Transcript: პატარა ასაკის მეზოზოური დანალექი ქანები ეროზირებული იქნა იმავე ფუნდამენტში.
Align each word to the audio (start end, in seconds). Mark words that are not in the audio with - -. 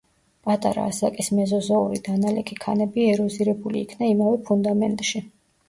პატარა 0.45 0.85
ასაკის 0.91 1.29
მეზოზოური 1.39 2.01
დანალექი 2.09 2.59
ქანები 2.65 3.07
ეროზირებული 3.13 3.81
იქნა 3.87 4.11
იმავე 4.17 4.43
ფუნდამენტში. 4.51 5.27